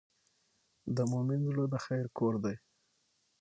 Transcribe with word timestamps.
د 0.95 0.97
مؤمن 1.11 1.39
زړه 1.49 1.65
د 1.69 1.75
خیر 1.85 2.05
کور 2.17 2.33
دی. 2.43 2.55